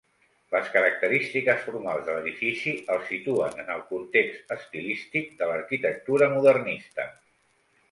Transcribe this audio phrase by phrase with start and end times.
[0.53, 7.09] Les característiques formals de l'edifici el situen en el context estilístic de l'arquitectura modernista.